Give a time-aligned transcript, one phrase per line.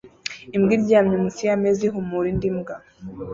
[0.55, 2.75] Imbwa iryamye munsi yameza ihumura indi mbwa